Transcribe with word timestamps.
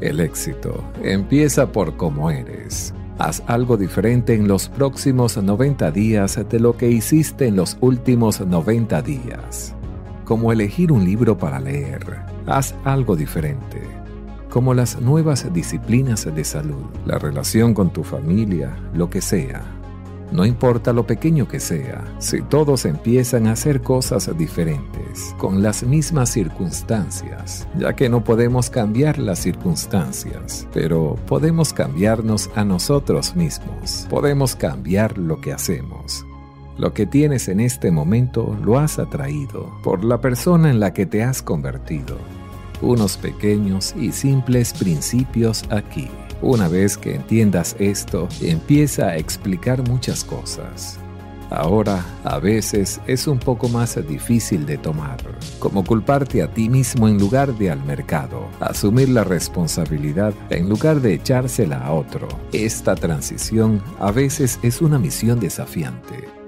El 0.00 0.20
éxito 0.20 0.82
empieza 1.02 1.72
por 1.72 1.96
cómo 1.96 2.30
eres. 2.30 2.94
Haz 3.18 3.42
algo 3.46 3.76
diferente 3.76 4.34
en 4.34 4.48
los 4.48 4.70
próximos 4.70 5.36
90 5.36 5.90
días 5.90 6.40
de 6.48 6.58
lo 6.58 6.74
que 6.78 6.90
hiciste 6.90 7.48
en 7.48 7.56
los 7.56 7.76
últimos 7.82 8.40
90 8.40 9.02
días. 9.02 9.74
Como 10.24 10.52
elegir 10.52 10.90
un 10.90 11.04
libro 11.04 11.36
para 11.36 11.60
leer. 11.60 12.00
Haz 12.46 12.74
algo 12.84 13.14
diferente. 13.14 13.82
Como 14.48 14.72
las 14.72 14.98
nuevas 15.02 15.52
disciplinas 15.52 16.24
de 16.34 16.44
salud, 16.44 16.86
la 17.04 17.18
relación 17.18 17.74
con 17.74 17.92
tu 17.92 18.02
familia, 18.02 18.74
lo 18.94 19.10
que 19.10 19.20
sea. 19.20 19.79
No 20.32 20.46
importa 20.46 20.92
lo 20.92 21.06
pequeño 21.06 21.48
que 21.48 21.58
sea, 21.58 22.04
si 22.20 22.40
todos 22.42 22.84
empiezan 22.84 23.48
a 23.48 23.52
hacer 23.52 23.82
cosas 23.82 24.30
diferentes, 24.38 25.34
con 25.38 25.60
las 25.60 25.82
mismas 25.82 26.30
circunstancias, 26.30 27.66
ya 27.76 27.94
que 27.94 28.08
no 28.08 28.22
podemos 28.22 28.70
cambiar 28.70 29.18
las 29.18 29.40
circunstancias, 29.40 30.68
pero 30.72 31.16
podemos 31.26 31.72
cambiarnos 31.72 32.48
a 32.54 32.64
nosotros 32.64 33.34
mismos, 33.34 34.06
podemos 34.08 34.54
cambiar 34.54 35.18
lo 35.18 35.40
que 35.40 35.52
hacemos. 35.52 36.24
Lo 36.78 36.94
que 36.94 37.06
tienes 37.06 37.48
en 37.48 37.60
este 37.60 37.90
momento 37.90 38.56
lo 38.64 38.78
has 38.78 38.98
atraído 38.98 39.70
por 39.82 40.04
la 40.04 40.20
persona 40.20 40.70
en 40.70 40.78
la 40.80 40.94
que 40.94 41.06
te 41.06 41.22
has 41.22 41.42
convertido. 41.42 42.16
Unos 42.80 43.16
pequeños 43.18 43.94
y 43.98 44.12
simples 44.12 44.72
principios 44.72 45.64
aquí. 45.70 46.08
Una 46.42 46.68
vez 46.68 46.96
que 46.96 47.14
entiendas 47.14 47.76
esto, 47.78 48.28
empieza 48.40 49.08
a 49.08 49.16
explicar 49.16 49.86
muchas 49.86 50.24
cosas. 50.24 50.98
Ahora, 51.50 52.04
a 52.22 52.38
veces 52.38 53.00
es 53.08 53.26
un 53.26 53.38
poco 53.38 53.68
más 53.68 53.98
difícil 54.06 54.64
de 54.66 54.78
tomar, 54.78 55.18
como 55.58 55.84
culparte 55.84 56.42
a 56.42 56.54
ti 56.54 56.68
mismo 56.68 57.08
en 57.08 57.18
lugar 57.18 57.52
de 57.58 57.70
al 57.70 57.84
mercado, 57.84 58.48
asumir 58.60 59.08
la 59.08 59.24
responsabilidad 59.24 60.32
en 60.48 60.68
lugar 60.68 61.00
de 61.00 61.14
echársela 61.14 61.78
a 61.78 61.92
otro. 61.92 62.28
Esta 62.52 62.94
transición 62.94 63.82
a 63.98 64.12
veces 64.12 64.60
es 64.62 64.80
una 64.80 64.98
misión 64.98 65.40
desafiante. 65.40 66.39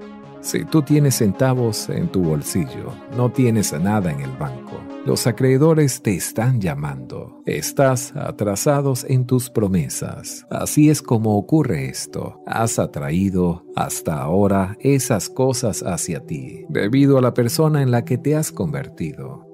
Si 0.43 0.65
tú 0.65 0.81
tienes 0.81 1.15
centavos 1.15 1.87
en 1.87 2.09
tu 2.09 2.21
bolsillo, 2.21 2.91
no 3.15 3.31
tienes 3.31 3.71
nada 3.71 4.11
en 4.11 4.19
el 4.19 4.31
banco. 4.31 4.73
Los 5.05 5.25
acreedores 5.25 6.01
te 6.01 6.15
están 6.15 6.59
llamando. 6.59 7.41
Estás 7.45 8.13
atrasados 8.13 9.05
en 9.07 9.25
tus 9.25 9.49
promesas. 9.49 10.45
Así 10.49 10.89
es 10.89 11.01
como 11.01 11.37
ocurre 11.37 11.87
esto. 11.87 12.41
Has 12.45 12.77
atraído 12.77 13.65
hasta 13.77 14.21
ahora 14.21 14.77
esas 14.81 15.29
cosas 15.29 15.81
hacia 15.81 16.19
ti, 16.25 16.65
debido 16.67 17.17
a 17.17 17.21
la 17.21 17.33
persona 17.33 17.81
en 17.81 17.91
la 17.91 18.03
que 18.03 18.17
te 18.17 18.35
has 18.35 18.51
convertido. 18.51 19.52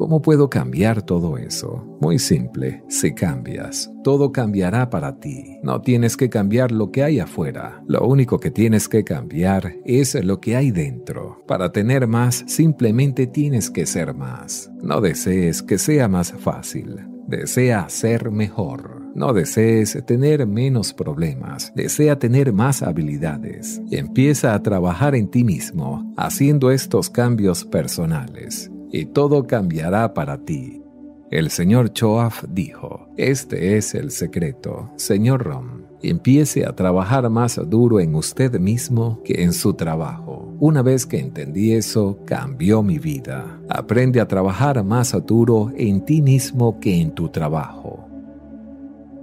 ¿Cómo 0.00 0.22
puedo 0.22 0.48
cambiar 0.48 1.02
todo 1.02 1.36
eso? 1.36 1.84
Muy 2.00 2.18
simple, 2.18 2.82
si 2.88 3.12
cambias, 3.12 3.92
todo 4.02 4.32
cambiará 4.32 4.88
para 4.88 5.20
ti. 5.20 5.58
No 5.62 5.82
tienes 5.82 6.16
que 6.16 6.30
cambiar 6.30 6.72
lo 6.72 6.90
que 6.90 7.02
hay 7.02 7.20
afuera, 7.20 7.82
lo 7.86 8.06
único 8.06 8.40
que 8.40 8.50
tienes 8.50 8.88
que 8.88 9.04
cambiar 9.04 9.74
es 9.84 10.14
lo 10.24 10.40
que 10.40 10.56
hay 10.56 10.70
dentro. 10.70 11.44
Para 11.46 11.70
tener 11.70 12.06
más, 12.06 12.44
simplemente 12.46 13.26
tienes 13.26 13.68
que 13.68 13.84
ser 13.84 14.14
más. 14.14 14.70
No 14.82 15.02
desees 15.02 15.62
que 15.62 15.76
sea 15.76 16.08
más 16.08 16.32
fácil, 16.32 17.06
desea 17.26 17.86
ser 17.90 18.30
mejor. 18.30 19.02
No 19.14 19.34
desees 19.34 20.02
tener 20.06 20.46
menos 20.46 20.94
problemas, 20.94 21.74
desea 21.74 22.18
tener 22.18 22.54
más 22.54 22.80
habilidades. 22.82 23.82
Empieza 23.90 24.54
a 24.54 24.62
trabajar 24.62 25.14
en 25.14 25.28
ti 25.28 25.44
mismo, 25.44 26.10
haciendo 26.16 26.70
estos 26.70 27.10
cambios 27.10 27.66
personales 27.66 28.70
y 28.92 29.06
todo 29.06 29.46
cambiará 29.46 30.14
para 30.14 30.38
ti. 30.38 30.82
El 31.30 31.50
señor 31.50 31.92
Choaf 31.92 32.44
dijo, 32.48 33.08
este 33.16 33.76
es 33.76 33.94
el 33.94 34.10
secreto, 34.10 34.90
señor 34.96 35.44
Rom. 35.44 35.82
Empiece 36.02 36.66
a 36.66 36.74
trabajar 36.74 37.28
más 37.30 37.60
duro 37.68 38.00
en 38.00 38.14
usted 38.14 38.58
mismo 38.58 39.20
que 39.22 39.42
en 39.42 39.52
su 39.52 39.74
trabajo. 39.74 40.52
Una 40.58 40.82
vez 40.82 41.06
que 41.06 41.20
entendí 41.20 41.72
eso, 41.72 42.18
cambió 42.24 42.82
mi 42.82 42.98
vida. 42.98 43.60
Aprende 43.68 44.20
a 44.20 44.26
trabajar 44.26 44.82
más 44.82 45.14
duro 45.26 45.70
en 45.76 46.04
ti 46.04 46.20
mismo 46.20 46.80
que 46.80 47.00
en 47.00 47.12
tu 47.12 47.28
trabajo. 47.28 48.06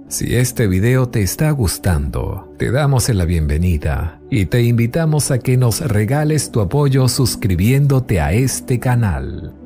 Si 0.08 0.34
este 0.34 0.66
video 0.68 1.10
te 1.10 1.20
está 1.20 1.50
gustando, 1.50 2.54
te 2.56 2.70
damos 2.70 3.10
la 3.10 3.26
bienvenida 3.26 4.18
y 4.30 4.46
te 4.46 4.62
invitamos 4.62 5.30
a 5.30 5.38
que 5.38 5.58
nos 5.58 5.80
regales 5.80 6.50
tu 6.50 6.60
apoyo 6.60 7.08
suscribiéndote 7.08 8.18
a 8.18 8.32
este 8.32 8.78
canal. 8.78 9.57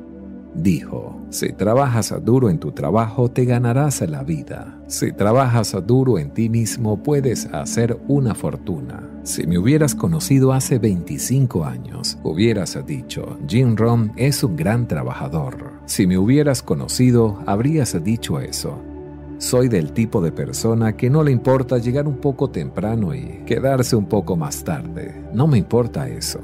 Dijo, 0.55 1.19
si 1.29 1.51
trabajas 1.51 2.13
duro 2.23 2.49
en 2.49 2.59
tu 2.59 2.71
trabajo 2.71 3.29
te 3.29 3.45
ganarás 3.45 4.01
la 4.07 4.23
vida. 4.23 4.77
Si 4.87 5.11
trabajas 5.11 5.75
duro 5.85 6.19
en 6.19 6.31
ti 6.31 6.47
mismo 6.47 7.01
puedes 7.01 7.47
hacer 7.47 7.97
una 8.07 8.35
fortuna. 8.35 9.09
Si 9.23 9.47
me 9.47 9.57
hubieras 9.57 9.95
conocido 9.95 10.53
hace 10.53 10.77
25 10.77 11.65
años, 11.65 12.19
hubieras 12.23 12.77
dicho, 12.85 13.37
Jim 13.47 13.75
Ron 13.75 14.11
es 14.15 14.43
un 14.43 14.55
gran 14.55 14.87
trabajador. 14.87 15.71
Si 15.85 16.05
me 16.05 16.17
hubieras 16.17 16.61
conocido, 16.61 17.39
habrías 17.47 18.01
dicho 18.03 18.39
eso. 18.39 18.77
Soy 19.39 19.67
del 19.67 19.91
tipo 19.91 20.21
de 20.21 20.31
persona 20.31 20.95
que 20.95 21.09
no 21.09 21.23
le 21.23 21.31
importa 21.31 21.77
llegar 21.77 22.07
un 22.07 22.17
poco 22.17 22.49
temprano 22.49 23.13
y 23.15 23.43
quedarse 23.45 23.95
un 23.95 24.05
poco 24.05 24.37
más 24.37 24.63
tarde. 24.63 25.21
No 25.33 25.47
me 25.47 25.57
importa 25.57 26.07
eso. 26.07 26.39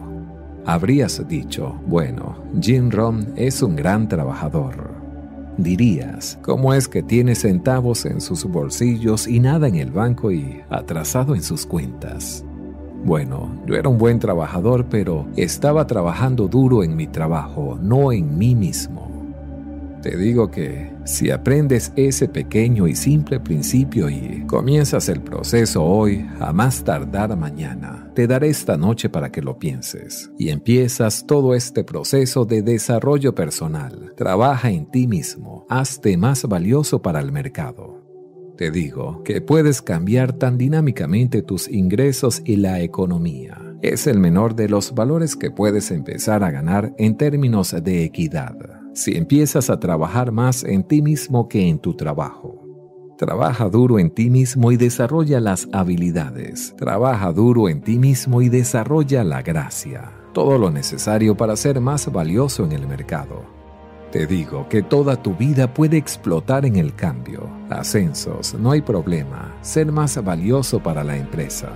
Habrías 0.66 1.28
dicho, 1.28 1.76
bueno, 1.88 2.36
Jim 2.62 2.92
Rom 2.92 3.26
es 3.36 3.62
un 3.62 3.76
gran 3.76 4.08
trabajador. 4.08 4.92
Dirías, 5.58 6.38
¿cómo 6.42 6.74
es 6.74 6.88
que 6.88 7.04
tiene 7.04 7.36
centavos 7.36 8.06
en 8.06 8.22
sus 8.22 8.46
bolsillos 8.46 9.28
y 9.28 9.40
nada 9.40 9.68
en 9.68 9.76
el 9.76 9.92
banco 9.92 10.32
y 10.32 10.62
atrasado 10.70 11.36
en 11.36 11.44
sus 11.44 11.66
cuentas? 11.66 12.46
Bueno, 13.04 13.50
yo 13.66 13.76
era 13.76 13.90
un 13.90 13.98
buen 13.98 14.20
trabajador, 14.20 14.86
pero 14.90 15.26
estaba 15.36 15.88
trabajando 15.88 16.48
duro 16.48 16.84
en 16.84 16.96
mi 16.96 17.08
trabajo, 17.08 17.78
no 17.82 18.12
en 18.12 18.38
mí 18.38 18.56
mismo. 18.56 19.09
Te 20.02 20.16
digo 20.16 20.50
que 20.50 20.94
si 21.04 21.30
aprendes 21.30 21.92
ese 21.98 22.30
pequeño 22.30 22.88
y 22.88 22.96
simple 22.96 23.42
principio 23.42 24.10
y 24.10 24.46
comienzas 24.48 25.10
el 25.10 25.22
proceso 25.22 25.84
hoy, 25.84 26.26
a 26.40 26.54
más 26.54 26.86
tardar 26.86 27.36
mañana, 27.36 28.10
te 28.16 28.26
daré 28.26 28.48
esta 28.48 28.78
noche 28.78 29.10
para 29.10 29.30
que 29.30 29.42
lo 29.42 29.60
pienses 29.60 30.32
y 30.38 30.50
empiezas 30.50 31.26
todo 31.28 31.54
este 31.54 31.84
proceso 31.84 32.46
de 32.46 32.62
desarrollo 32.62 33.36
personal. 33.36 34.14
Trabaja 34.16 34.72
en 34.72 34.90
ti 34.90 35.06
mismo, 35.06 35.66
hazte 35.70 36.16
más 36.16 36.48
valioso 36.48 37.02
para 37.02 37.20
el 37.20 37.34
mercado. 37.34 38.02
Te 38.56 38.72
digo 38.72 39.22
que 39.24 39.42
puedes 39.42 39.82
cambiar 39.82 40.32
tan 40.32 40.58
dinámicamente 40.58 41.42
tus 41.42 41.68
ingresos 41.68 42.42
y 42.46 42.56
la 42.56 42.80
economía. 42.80 43.58
Es 43.82 44.08
el 44.08 44.20
menor 44.20 44.56
de 44.56 44.70
los 44.70 44.94
valores 44.94 45.36
que 45.36 45.52
puedes 45.52 45.92
empezar 45.92 46.44
a 46.44 46.52
ganar 46.52 46.94
en 46.98 47.18
términos 47.18 47.76
de 47.84 48.04
equidad 48.06 48.79
si 49.00 49.16
empiezas 49.16 49.70
a 49.70 49.80
trabajar 49.80 50.34
más 50.34 50.66
en 50.66 50.84
ti 50.84 51.02
mismo 51.02 51.48
que 51.48 51.70
en 51.70 51.80
tu 51.80 51.94
trabajo. 51.94 52.66
Trabaja 53.18 53.70
duro 53.70 53.98
en 53.98 54.12
ti 54.12 54.30
mismo 54.30 54.74
y 54.74 54.78
desarrolla 54.78 55.40
las 55.40 55.70
habilidades. 55.72 56.76
Trabaja 56.78 57.32
duro 57.32 57.70
en 57.70 57.82
ti 57.82 57.98
mismo 57.98 58.42
y 58.42 58.50
desarrolla 58.50 59.24
la 59.24 59.42
gracia. 59.42 60.12
Todo 60.34 60.58
lo 60.58 60.70
necesario 60.70 61.36
para 61.36 61.56
ser 61.56 61.80
más 61.80 62.12
valioso 62.12 62.66
en 62.66 62.74
el 62.74 62.88
mercado. 62.88 63.46
Te 64.12 64.28
digo 64.28 64.68
que 64.68 64.82
toda 64.82 65.16
tu 65.16 65.34
vida 65.34 65.74
puede 65.74 65.96
explotar 65.96 66.66
en 66.66 66.76
el 66.76 66.94
cambio. 66.94 67.50
Ascensos, 67.70 68.54
no 68.56 68.72
hay 68.72 68.82
problema. 68.82 69.56
Ser 69.62 69.94
más 69.94 70.22
valioso 70.22 70.84
para 70.84 71.06
la 71.06 71.16
empresa. 71.16 71.70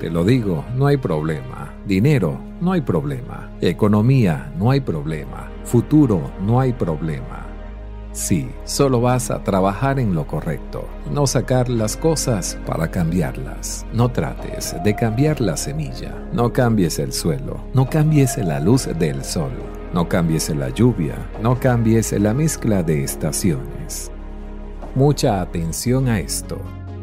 Te 0.00 0.08
lo 0.08 0.24
digo, 0.24 0.64
no 0.74 0.86
hay 0.86 0.96
problema. 0.96 1.74
Dinero, 1.86 2.38
no 2.62 2.72
hay 2.72 2.80
problema. 2.80 3.50
Economía, 3.60 4.52
no 4.58 4.70
hay 4.70 4.80
problema. 4.80 5.55
Futuro, 5.66 6.30
no 6.40 6.60
hay 6.60 6.72
problema. 6.72 7.44
Sí, 8.12 8.48
solo 8.64 9.00
vas 9.00 9.32
a 9.32 9.42
trabajar 9.42 9.98
en 9.98 10.14
lo 10.14 10.24
correcto, 10.26 10.88
no 11.12 11.26
sacar 11.26 11.68
las 11.68 11.96
cosas 11.96 12.56
para 12.64 12.88
cambiarlas. 12.88 13.84
No 13.92 14.08
trates 14.08 14.76
de 14.84 14.94
cambiar 14.94 15.40
la 15.40 15.56
semilla, 15.56 16.14
no 16.32 16.52
cambies 16.52 17.00
el 17.00 17.12
suelo, 17.12 17.64
no 17.74 17.90
cambies 17.90 18.38
la 18.38 18.60
luz 18.60 18.88
del 18.96 19.24
sol, 19.24 19.50
no 19.92 20.08
cambies 20.08 20.48
la 20.50 20.70
lluvia, 20.70 21.16
no 21.42 21.58
cambies 21.58 22.12
la 22.12 22.32
mezcla 22.32 22.84
de 22.84 23.02
estaciones. 23.02 24.12
Mucha 24.94 25.40
atención 25.40 26.08
a 26.08 26.20
esto. 26.20 26.58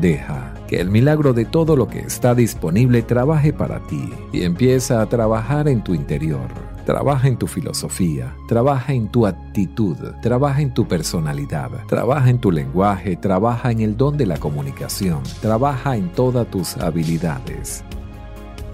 Deja 0.00 0.54
que 0.68 0.80
el 0.80 0.90
milagro 0.90 1.32
de 1.32 1.44
todo 1.44 1.76
lo 1.76 1.86
que 1.86 2.00
está 2.00 2.34
disponible 2.34 3.02
trabaje 3.02 3.52
para 3.52 3.80
ti 3.86 4.10
y 4.32 4.42
empieza 4.42 5.02
a 5.02 5.06
trabajar 5.06 5.68
en 5.68 5.84
tu 5.84 5.94
interior. 5.94 6.48
Trabaja 6.86 7.28
en 7.28 7.36
tu 7.36 7.46
filosofía, 7.46 8.34
trabaja 8.48 8.92
en 8.92 9.08
tu 9.08 9.26
actitud, 9.26 9.96
trabaja 10.20 10.62
en 10.62 10.74
tu 10.74 10.88
personalidad, 10.88 11.70
trabaja 11.86 12.28
en 12.28 12.40
tu 12.40 12.50
lenguaje, 12.50 13.16
trabaja 13.16 13.70
en 13.70 13.80
el 13.80 13.96
don 13.96 14.16
de 14.16 14.26
la 14.26 14.38
comunicación, 14.38 15.22
trabaja 15.40 15.96
en 15.96 16.10
todas 16.10 16.50
tus 16.50 16.76
habilidades. 16.78 17.84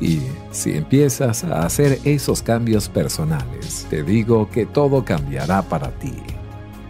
Y 0.00 0.20
si 0.52 0.76
empiezas 0.76 1.44
a 1.44 1.66
hacer 1.66 1.98
esos 2.04 2.42
cambios 2.42 2.88
personales, 2.88 3.86
te 3.90 4.02
digo 4.02 4.48
que 4.48 4.64
todo 4.64 5.04
cambiará 5.04 5.62
para 5.62 5.90
ti. 5.90 6.14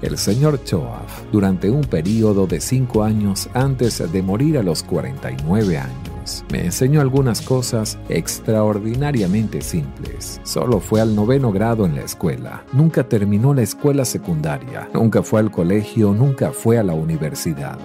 El 0.00 0.17
señor 0.17 0.62
Choaf, 0.62 1.25
durante 1.33 1.69
un 1.71 1.81
periodo 1.81 2.47
de 2.47 2.61
cinco 2.61 3.03
años 3.03 3.49
antes 3.53 4.00
de 4.12 4.23
morir 4.23 4.56
a 4.56 4.62
los 4.62 4.85
49 4.85 5.77
años, 5.77 6.45
me 6.53 6.65
enseñó 6.65 7.00
algunas 7.00 7.43
cosas 7.43 7.99
extraordinariamente 8.09 9.61
simples. 9.61 10.41
Solo 10.45 10.79
fue 10.79 11.00
al 11.00 11.17
noveno 11.17 11.50
grado 11.50 11.85
en 11.85 11.97
la 11.97 12.03
escuela, 12.03 12.65
nunca 12.73 13.09
terminó 13.09 13.55
la 13.55 13.62
escuela 13.62 14.05
secundaria, 14.05 14.89
nunca 14.95 15.25
fue 15.25 15.41
al 15.41 15.50
colegio, 15.50 16.12
nunca 16.12 16.53
fue 16.53 16.79
a 16.79 16.85
la 16.85 16.95
universidad. 16.95 17.79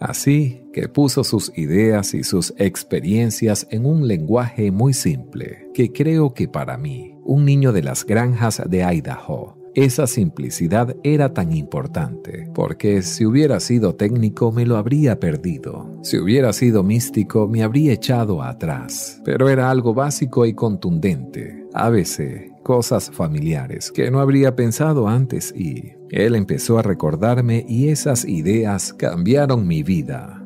Así 0.00 0.64
que 0.72 0.88
puso 0.88 1.22
sus 1.22 1.56
ideas 1.56 2.14
y 2.14 2.24
sus 2.24 2.52
experiencias 2.58 3.68
en 3.70 3.86
un 3.86 4.08
lenguaje 4.08 4.72
muy 4.72 4.92
simple, 4.92 5.70
que 5.72 5.92
creo 5.92 6.34
que 6.34 6.48
para 6.48 6.76
mí, 6.76 7.14
un 7.22 7.44
niño 7.44 7.72
de 7.72 7.84
las 7.84 8.04
granjas 8.04 8.60
de 8.66 8.82
Idaho, 8.82 9.61
esa 9.74 10.06
simplicidad 10.06 10.96
era 11.02 11.32
tan 11.32 11.52
importante, 11.52 12.48
porque 12.54 13.02
si 13.02 13.24
hubiera 13.24 13.58
sido 13.60 13.94
técnico 13.94 14.52
me 14.52 14.66
lo 14.66 14.76
habría 14.76 15.18
perdido. 15.18 15.98
Si 16.02 16.18
hubiera 16.18 16.52
sido 16.52 16.82
místico 16.82 17.48
me 17.48 17.62
habría 17.62 17.92
echado 17.92 18.42
atrás. 18.42 19.20
Pero 19.24 19.48
era 19.48 19.70
algo 19.70 19.94
básico 19.94 20.44
y 20.44 20.54
contundente. 20.54 21.66
ABC, 21.72 22.52
cosas 22.62 23.10
familiares 23.10 23.90
que 23.90 24.10
no 24.10 24.20
habría 24.20 24.54
pensado 24.56 25.08
antes 25.08 25.54
y 25.56 25.94
él 26.10 26.34
empezó 26.34 26.78
a 26.78 26.82
recordarme 26.82 27.64
y 27.66 27.88
esas 27.88 28.26
ideas 28.26 28.92
cambiaron 28.92 29.66
mi 29.66 29.82
vida. 29.82 30.41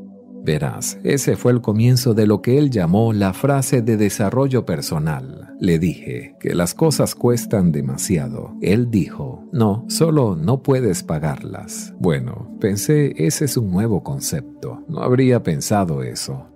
Verás, 0.46 0.96
ese 1.02 1.34
fue 1.34 1.50
el 1.50 1.60
comienzo 1.60 2.14
de 2.14 2.24
lo 2.24 2.40
que 2.40 2.56
él 2.56 2.70
llamó 2.70 3.12
la 3.12 3.32
frase 3.32 3.82
de 3.82 3.96
desarrollo 3.96 4.64
personal. 4.64 5.56
Le 5.58 5.80
dije 5.80 6.36
que 6.38 6.54
las 6.54 6.72
cosas 6.72 7.16
cuestan 7.16 7.72
demasiado. 7.72 8.54
Él 8.62 8.88
dijo, 8.88 9.42
no, 9.52 9.84
solo 9.88 10.36
no 10.36 10.62
puedes 10.62 11.02
pagarlas. 11.02 11.94
Bueno, 11.98 12.56
pensé, 12.60 13.12
ese 13.16 13.46
es 13.46 13.56
un 13.56 13.72
nuevo 13.72 14.04
concepto. 14.04 14.84
No 14.86 15.02
habría 15.02 15.42
pensado 15.42 16.04
eso. 16.04 16.46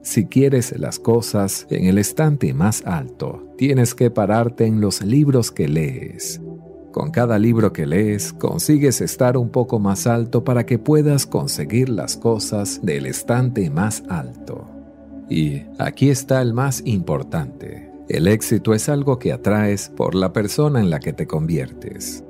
Si 0.00 0.24
quieres 0.24 0.78
las 0.78 0.98
cosas 0.98 1.66
en 1.68 1.84
el 1.84 1.98
estante 1.98 2.54
más 2.54 2.82
alto, 2.86 3.52
tienes 3.58 3.94
que 3.94 4.10
pararte 4.10 4.64
en 4.64 4.80
los 4.80 5.02
libros 5.02 5.50
que 5.50 5.68
lees. 5.68 6.40
Con 6.94 7.10
cada 7.10 7.40
libro 7.40 7.72
que 7.72 7.86
lees, 7.86 8.32
consigues 8.32 9.00
estar 9.00 9.36
un 9.36 9.48
poco 9.48 9.80
más 9.80 10.06
alto 10.06 10.44
para 10.44 10.64
que 10.64 10.78
puedas 10.78 11.26
conseguir 11.26 11.88
las 11.88 12.16
cosas 12.16 12.78
del 12.84 13.06
estante 13.06 13.68
más 13.68 14.04
alto. 14.08 14.68
Y 15.28 15.62
aquí 15.80 16.08
está 16.08 16.40
el 16.40 16.54
más 16.54 16.82
importante. 16.84 17.90
El 18.08 18.28
éxito 18.28 18.74
es 18.74 18.88
algo 18.88 19.18
que 19.18 19.32
atraes 19.32 19.88
por 19.88 20.14
la 20.14 20.32
persona 20.32 20.78
en 20.78 20.88
la 20.88 21.00
que 21.00 21.12
te 21.12 21.26
conviertes. 21.26 22.22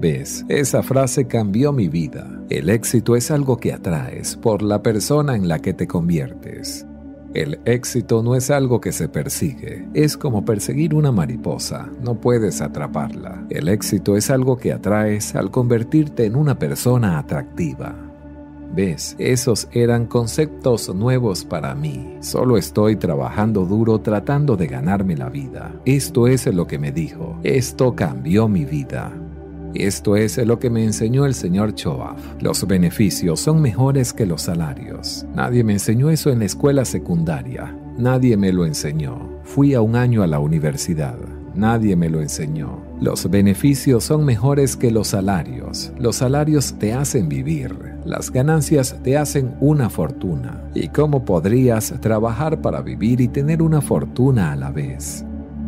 ¿Ves? 0.00 0.46
Esa 0.48 0.82
frase 0.82 1.26
cambió 1.26 1.74
mi 1.74 1.88
vida. 1.88 2.42
El 2.48 2.70
éxito 2.70 3.16
es 3.16 3.30
algo 3.30 3.58
que 3.58 3.74
atraes 3.74 4.34
por 4.34 4.62
la 4.62 4.82
persona 4.82 5.36
en 5.36 5.46
la 5.46 5.58
que 5.58 5.74
te 5.74 5.86
conviertes. 5.86 6.86
El 7.36 7.60
éxito 7.66 8.22
no 8.22 8.34
es 8.34 8.50
algo 8.50 8.80
que 8.80 8.92
se 8.92 9.10
persigue, 9.10 9.86
es 9.92 10.16
como 10.16 10.46
perseguir 10.46 10.94
una 10.94 11.12
mariposa, 11.12 11.90
no 12.00 12.14
puedes 12.14 12.62
atraparla. 12.62 13.44
El 13.50 13.68
éxito 13.68 14.16
es 14.16 14.30
algo 14.30 14.56
que 14.56 14.72
atraes 14.72 15.34
al 15.34 15.50
convertirte 15.50 16.24
en 16.24 16.34
una 16.34 16.58
persona 16.58 17.18
atractiva. 17.18 17.94
¿Ves? 18.74 19.16
Esos 19.18 19.68
eran 19.72 20.06
conceptos 20.06 20.94
nuevos 20.94 21.44
para 21.44 21.74
mí. 21.74 22.16
Solo 22.20 22.56
estoy 22.56 22.96
trabajando 22.96 23.66
duro 23.66 23.98
tratando 24.00 24.56
de 24.56 24.68
ganarme 24.68 25.14
la 25.14 25.28
vida. 25.28 25.74
Esto 25.84 26.28
es 26.28 26.46
lo 26.46 26.66
que 26.66 26.78
me 26.78 26.90
dijo. 26.90 27.38
Esto 27.42 27.94
cambió 27.94 28.48
mi 28.48 28.64
vida. 28.64 29.12
Esto 29.80 30.16
es 30.16 30.38
lo 30.38 30.58
que 30.58 30.70
me 30.70 30.84
enseñó 30.84 31.26
el 31.26 31.34
señor 31.34 31.74
Choaf. 31.74 32.20
Los 32.40 32.66
beneficios 32.66 33.40
son 33.40 33.60
mejores 33.60 34.12
que 34.12 34.26
los 34.26 34.42
salarios. 34.42 35.26
Nadie 35.34 35.64
me 35.64 35.74
enseñó 35.74 36.10
eso 36.10 36.30
en 36.30 36.40
la 36.40 36.44
escuela 36.44 36.84
secundaria. 36.84 37.76
Nadie 37.98 38.36
me 38.36 38.52
lo 38.52 38.66
enseñó. 38.66 39.40
Fui 39.44 39.74
a 39.74 39.80
un 39.80 39.96
año 39.96 40.22
a 40.22 40.26
la 40.26 40.38
universidad. 40.38 41.16
Nadie 41.54 41.96
me 41.96 42.10
lo 42.10 42.20
enseñó. 42.20 42.82
Los 43.00 43.30
beneficios 43.30 44.04
son 44.04 44.24
mejores 44.24 44.76
que 44.76 44.90
los 44.90 45.08
salarios. 45.08 45.92
Los 45.98 46.16
salarios 46.16 46.74
te 46.78 46.92
hacen 46.92 47.28
vivir. 47.28 47.74
Las 48.04 48.30
ganancias 48.30 48.96
te 49.02 49.16
hacen 49.16 49.56
una 49.60 49.88
fortuna. 49.88 50.62
¿Y 50.74 50.88
cómo 50.88 51.24
podrías 51.24 51.94
trabajar 52.00 52.60
para 52.60 52.82
vivir 52.82 53.20
y 53.22 53.28
tener 53.28 53.62
una 53.62 53.80
fortuna 53.80 54.52
a 54.52 54.56
la 54.56 54.70
vez? 54.70 55.24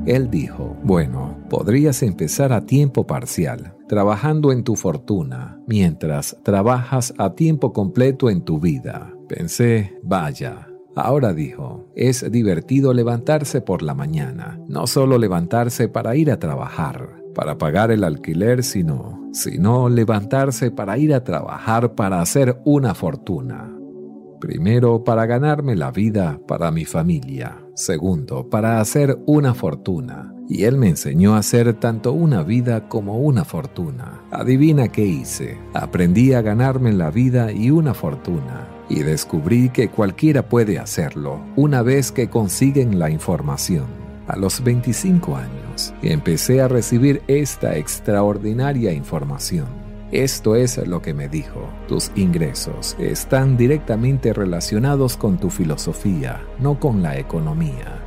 Él 0.08 0.30
dijo, 0.30 0.74
bueno, 0.82 1.36
podrías 1.50 2.02
empezar 2.02 2.54
a 2.54 2.64
tiempo 2.64 3.06
parcial, 3.06 3.74
trabajando 3.88 4.52
en 4.52 4.64
tu 4.64 4.74
fortuna, 4.74 5.60
mientras 5.66 6.34
trabajas 6.42 7.12
a 7.18 7.34
tiempo 7.34 7.74
completo 7.74 8.30
en 8.30 8.40
tu 8.40 8.58
vida. 8.58 9.12
Pensé, 9.28 9.98
vaya. 10.02 10.66
Ahora 10.96 11.34
dijo, 11.34 11.92
es 11.94 12.32
divertido 12.32 12.94
levantarse 12.94 13.60
por 13.60 13.82
la 13.82 13.92
mañana, 13.92 14.58
no 14.66 14.86
solo 14.86 15.18
levantarse 15.18 15.88
para 15.88 16.16
ir 16.16 16.30
a 16.30 16.38
trabajar, 16.38 17.22
para 17.34 17.58
pagar 17.58 17.90
el 17.90 18.02
alquiler, 18.02 18.64
sino, 18.64 19.28
sino 19.34 19.90
levantarse 19.90 20.70
para 20.70 20.96
ir 20.96 21.12
a 21.12 21.22
trabajar 21.22 21.94
para 21.94 22.22
hacer 22.22 22.62
una 22.64 22.94
fortuna. 22.94 23.76
Primero, 24.40 25.04
para 25.04 25.26
ganarme 25.26 25.76
la 25.76 25.90
vida 25.90 26.40
para 26.48 26.70
mi 26.70 26.86
familia. 26.86 27.67
Segundo, 27.78 28.50
para 28.50 28.80
hacer 28.80 29.20
una 29.24 29.54
fortuna. 29.54 30.34
Y 30.48 30.64
él 30.64 30.76
me 30.76 30.88
enseñó 30.88 31.34
a 31.34 31.38
hacer 31.38 31.74
tanto 31.74 32.12
una 32.12 32.42
vida 32.42 32.88
como 32.88 33.18
una 33.18 33.44
fortuna. 33.44 34.20
Adivina 34.32 34.88
qué 34.88 35.06
hice. 35.06 35.58
Aprendí 35.74 36.32
a 36.32 36.42
ganarme 36.42 36.92
la 36.92 37.12
vida 37.12 37.52
y 37.52 37.70
una 37.70 37.94
fortuna. 37.94 38.66
Y 38.88 39.04
descubrí 39.04 39.68
que 39.68 39.90
cualquiera 39.90 40.48
puede 40.48 40.80
hacerlo 40.80 41.40
una 41.54 41.82
vez 41.82 42.10
que 42.10 42.28
consiguen 42.28 42.98
la 42.98 43.10
información. 43.10 43.86
A 44.26 44.36
los 44.36 44.64
25 44.64 45.36
años, 45.36 45.94
empecé 46.02 46.60
a 46.60 46.66
recibir 46.66 47.22
esta 47.28 47.76
extraordinaria 47.76 48.92
información 48.92 49.87
esto 50.12 50.56
es 50.56 50.78
lo 50.86 51.02
que 51.02 51.12
me 51.12 51.28
dijo. 51.28 51.68
Tus 51.86 52.10
ingresos 52.14 52.96
están 52.98 53.56
directamente 53.56 54.32
relacionados 54.32 55.16
con 55.16 55.38
tu 55.38 55.50
filosofía, 55.50 56.40
no 56.58 56.80
con 56.80 57.02
la 57.02 57.18
economía. 57.18 58.02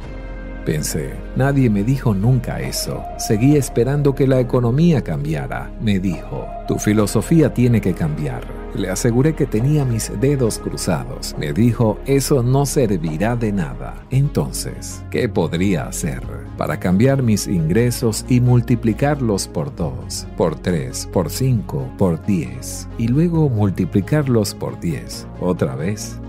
Pensé, 0.65 1.13
nadie 1.35 1.69
me 1.69 1.83
dijo 1.83 2.13
nunca 2.13 2.59
eso. 2.61 3.03
Seguí 3.17 3.55
esperando 3.55 4.13
que 4.13 4.27
la 4.27 4.39
economía 4.39 5.03
cambiara. 5.03 5.71
Me 5.81 5.99
dijo, 5.99 6.47
tu 6.67 6.77
filosofía 6.77 7.53
tiene 7.53 7.81
que 7.81 7.93
cambiar. 7.93 8.60
Le 8.75 8.89
aseguré 8.89 9.35
que 9.35 9.45
tenía 9.45 9.85
mis 9.85 10.11
dedos 10.19 10.59
cruzados. 10.59 11.35
Me 11.37 11.53
dijo, 11.53 11.99
eso 12.05 12.41
no 12.41 12.65
servirá 12.65 13.35
de 13.35 13.51
nada. 13.51 13.95
Entonces, 14.09 15.03
¿qué 15.09 15.27
podría 15.27 15.87
hacer? 15.87 16.21
Para 16.57 16.79
cambiar 16.79 17.21
mis 17.21 17.47
ingresos 17.47 18.25
y 18.29 18.39
multiplicarlos 18.39 19.47
por 19.47 19.75
dos, 19.75 20.27
por 20.37 20.55
tres, 20.55 21.07
por 21.11 21.29
cinco, 21.29 21.89
por 21.97 22.25
diez. 22.25 22.87
Y 22.97 23.07
luego 23.07 23.49
multiplicarlos 23.49 24.53
por 24.53 24.79
diez. 24.79 25.27
Otra 25.39 25.75
vez. 25.75 26.19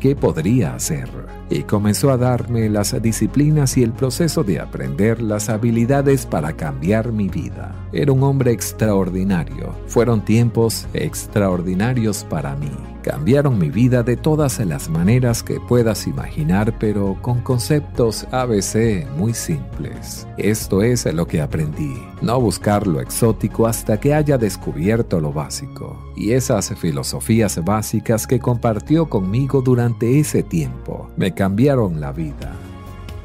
¿Qué 0.00 0.14
podría 0.14 0.74
hacer? 0.74 1.08
y 1.50 1.62
comenzó 1.62 2.10
a 2.10 2.16
darme 2.16 2.68
las 2.68 3.00
disciplinas 3.00 3.76
y 3.76 3.82
el 3.82 3.92
proceso 3.92 4.44
de 4.44 4.60
aprender 4.60 5.22
las 5.22 5.48
habilidades 5.48 6.26
para 6.26 6.54
cambiar 6.54 7.12
mi 7.12 7.28
vida. 7.28 7.74
Era 7.92 8.12
un 8.12 8.22
hombre 8.22 8.52
extraordinario. 8.52 9.74
Fueron 9.86 10.24
tiempos 10.24 10.86
extraordinarios 10.92 12.24
para 12.24 12.54
mí. 12.56 12.97
Cambiaron 13.08 13.58
mi 13.58 13.70
vida 13.70 14.02
de 14.02 14.18
todas 14.18 14.58
las 14.58 14.90
maneras 14.90 15.42
que 15.42 15.60
puedas 15.60 16.06
imaginar, 16.06 16.74
pero 16.78 17.16
con 17.22 17.40
conceptos 17.40 18.26
ABC 18.32 19.08
muy 19.16 19.32
simples. 19.32 20.28
Esto 20.36 20.82
es 20.82 21.06
lo 21.14 21.26
que 21.26 21.40
aprendí. 21.40 21.96
No 22.20 22.38
buscar 22.38 22.86
lo 22.86 23.00
exótico 23.00 23.66
hasta 23.66 23.98
que 23.98 24.12
haya 24.12 24.36
descubierto 24.36 25.20
lo 25.20 25.32
básico. 25.32 25.98
Y 26.16 26.32
esas 26.32 26.74
filosofías 26.78 27.64
básicas 27.64 28.26
que 28.26 28.40
compartió 28.40 29.08
conmigo 29.08 29.62
durante 29.62 30.20
ese 30.20 30.42
tiempo 30.42 31.08
me 31.16 31.32
cambiaron 31.32 32.02
la 32.02 32.12
vida. 32.12 32.67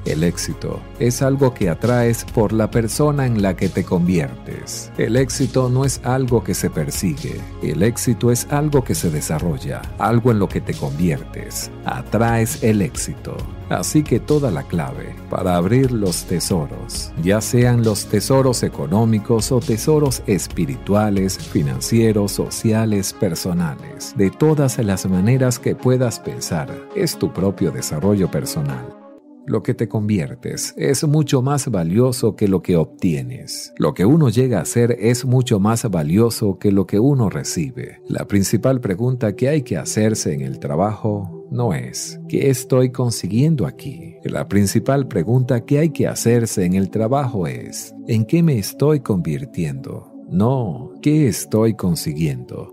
El 0.05 0.24
éxito 0.24 0.81
es 1.00 1.22
algo 1.22 1.53
que 1.53 1.69
atraes 1.69 2.25
por 2.25 2.51
la 2.51 2.69
persona 2.69 3.25
en 3.25 3.41
la 3.41 3.55
que 3.55 3.69
te 3.69 3.83
conviertes. 3.86 4.91
El 4.98 5.15
éxito 5.15 5.69
no 5.69 5.86
es 5.86 6.01
algo 6.03 6.43
que 6.43 6.53
se 6.53 6.69
persigue. 6.69 7.39
El 7.62 7.83
éxito 7.83 8.29
es 8.31 8.48
algo 8.50 8.83
que 8.83 8.95
se 8.95 9.10
desarrolla, 9.10 9.81
algo 10.00 10.31
en 10.31 10.39
lo 10.39 10.50
que 10.50 10.60
te 10.60 10.74
conviertes. 10.74 11.72
Atraes 11.86 12.63
el 12.63 12.81
éxito. 12.81 13.38
Así 13.69 14.03
que 14.03 14.19
toda 14.19 14.51
la 14.51 14.63
clave 14.63 15.15
para 15.29 15.55
abrir 15.55 15.91
los 15.91 16.25
tesoros, 16.25 17.12
ya 17.24 17.39
sean 17.41 17.83
los 17.83 18.05
tesoros 18.05 18.62
económicos 18.62 19.51
o 19.51 19.62
tesoros 19.62 20.22
espirituales, 20.27 21.38
financieros, 21.38 22.33
sociales, 22.33 23.13
personales, 23.13 24.13
de 24.17 24.29
todas 24.29 24.77
las 24.79 25.05
maneras 25.10 25.60
que 25.60 25.75
puedas 25.75 26.19
pensar, 26.19 26.69
es 26.95 27.17
tu 27.17 27.33
propio 27.33 27.72
desarrollo 27.72 28.29
personal 28.29 29.02
lo 29.45 29.63
que 29.63 29.73
te 29.73 29.88
conviertes 29.88 30.73
es 30.77 31.05
mucho 31.05 31.41
más 31.41 31.69
valioso 31.69 32.35
que 32.35 32.47
lo 32.47 32.62
que 32.62 32.75
obtienes. 32.75 33.73
Lo 33.77 33.93
que 33.93 34.05
uno 34.05 34.29
llega 34.29 34.62
a 34.62 34.65
ser 34.65 34.95
es 35.00 35.25
mucho 35.25 35.59
más 35.59 35.89
valioso 35.89 36.57
que 36.57 36.71
lo 36.71 36.88
que 36.88 37.00
uno 37.00 37.29
recibe. 37.29 38.01
La 38.07 38.25
principal 38.25 38.79
pregunta 38.79 39.35
que 39.35 39.50
hay 39.50 39.62
que 39.63 39.77
hacerse 39.77 40.33
en 40.33 40.41
el 40.41 40.59
trabajo 40.59 41.47
no 41.51 41.73
es 41.73 42.19
¿qué 42.27 42.50
estoy 42.50 42.91
consiguiendo 42.91 43.65
aquí? 43.65 44.15
La 44.23 44.47
principal 44.47 45.07
pregunta 45.07 45.65
que 45.65 45.79
hay 45.79 45.89
que 45.89 46.07
hacerse 46.07 46.65
en 46.65 46.73
el 46.73 46.89
trabajo 46.89 47.47
es 47.47 47.93
¿en 48.07 48.25
qué 48.25 48.41
me 48.41 48.57
estoy 48.57 49.01
convirtiendo? 49.01 50.12
No, 50.29 50.93
¿qué 51.01 51.27
estoy 51.27 51.75
consiguiendo? 51.75 52.73